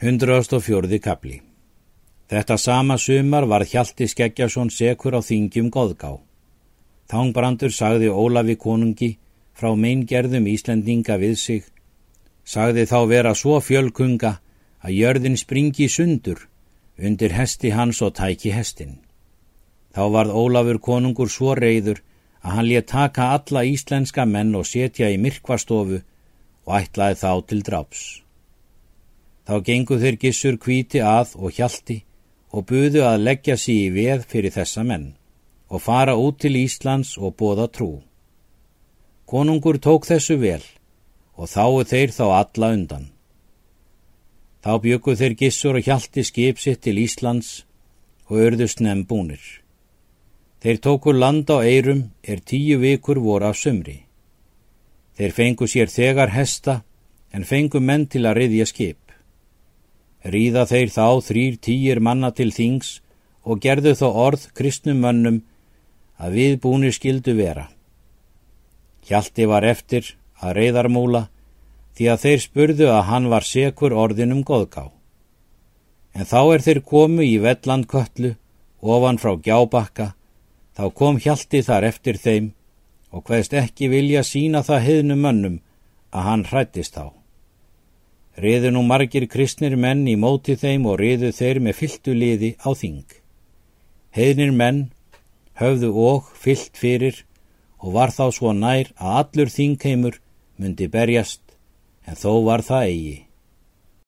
[0.00, 1.00] 104.
[1.02, 1.40] kapli
[2.30, 6.12] Þetta sama sumar var Hjalti Skeggjason sekur á þingjum Góðgá.
[7.10, 9.08] Þangbrandur sagði Ólafi konungi
[9.58, 11.64] frá meingerðum Íslendinga við sig,
[12.46, 14.36] sagði þá vera svo fjölkunga
[14.86, 16.46] að jörðin springi sundur
[16.94, 19.00] undir hesti hans og tæki hestin.
[19.90, 22.04] Þá varð Ólafur konungur svo reyður
[22.46, 26.04] að hann létt taka alla íslenska menn og setja í myrkvastofu
[26.68, 28.06] og ætlaði þá til dráps.
[29.48, 32.02] Þá gengu þeir gissur kvíti að og hjalti
[32.52, 35.14] og buðu að leggja sig í veð fyrir þessa menn
[35.72, 38.02] og fara út til Íslands og bóða trú.
[39.24, 40.64] Konungur tók þessu vel
[41.36, 43.08] og þáu þeir þá alla undan.
[44.64, 47.64] Þá byggu þeir gissur og hjalti skip sitt til Íslands
[48.28, 49.40] og örðust nefn búnir.
[50.60, 54.02] Þeir tóku land á eirum er tíu vikur voru af sumri.
[55.16, 56.82] Þeir fengu sér þegar hesta
[57.32, 59.07] en fengu menn til að riðja skip.
[60.24, 62.98] Ríða þeir þá þrýr týjir manna til þings
[63.46, 65.42] og gerðu þó orð kristnum mönnum
[66.18, 67.68] að við búinir skildu vera.
[69.06, 71.28] Hjalti var eftir að reyðarmúla
[71.96, 74.90] því að þeir spurðu að hann var sekur orðinum goðká.
[76.14, 78.34] En þá er þeir komu í Velland köllu
[78.82, 80.12] ofan frá gjábakka,
[80.74, 82.52] þá kom Hjalti þar eftir þeim
[83.14, 85.56] og hvaðst ekki vilja sína það heðnum mönnum
[86.12, 87.17] að hann hrættist þá.
[88.38, 92.70] Riðu nú margir kristnir menn í móti þeim og riðu þeir með fylltu liði á
[92.70, 93.06] þing.
[94.14, 94.84] Heiðnir menn
[95.58, 97.24] höfðu og fyllt fyrir
[97.82, 100.20] og var þá svo nær að allur þingheimur
[100.58, 101.42] myndi berjast
[102.06, 103.16] en þó var það eigi.